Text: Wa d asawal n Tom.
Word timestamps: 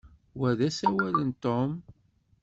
Wa 0.39 0.49
d 0.57 0.59
asawal 0.67 1.17
n 1.27 1.31
Tom. 1.43 1.71